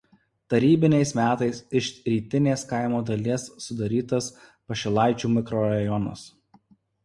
[0.51, 4.33] Tarybiniais metais iš rytinės kaimo dalies sudarytas
[4.73, 6.29] Pašilaičių mikrorajonas.